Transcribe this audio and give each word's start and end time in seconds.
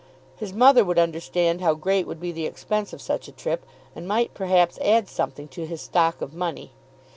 His 0.35 0.51
mother 0.51 0.83
would 0.83 0.97
understand 0.97 1.61
how 1.61 1.75
great 1.75 2.07
would 2.07 2.19
be 2.19 2.31
the 2.31 2.47
expense 2.47 2.91
of 2.91 3.03
such 3.03 3.27
a 3.27 3.31
trip, 3.31 3.67
and 3.95 4.07
might 4.07 4.33
perhaps 4.33 4.79
add 4.79 5.07
something 5.07 5.47
to 5.49 5.67
his 5.67 5.79
stock 5.79 6.21
of 6.23 6.33
money. 6.33 6.71